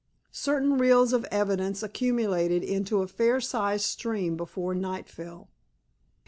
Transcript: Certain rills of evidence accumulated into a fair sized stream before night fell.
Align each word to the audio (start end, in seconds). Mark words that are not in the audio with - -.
Certain 0.31 0.79
rills 0.79 1.13
of 1.13 1.25
evidence 1.25 1.83
accumulated 1.83 2.63
into 2.63 3.03
a 3.03 3.07
fair 3.07 3.39
sized 3.39 3.85
stream 3.85 4.35
before 4.35 4.73
night 4.73 5.07
fell. 5.07 5.47